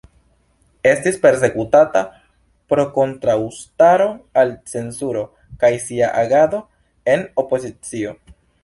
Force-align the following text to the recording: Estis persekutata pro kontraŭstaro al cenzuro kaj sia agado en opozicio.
Estis 0.91 1.19
persekutata 1.25 2.01
pro 2.73 2.85
kontraŭstaro 2.97 4.09
al 4.45 4.57
cenzuro 4.73 5.25
kaj 5.65 5.73
sia 5.89 6.13
agado 6.25 6.65
en 7.17 7.29
opozicio. 7.47 8.21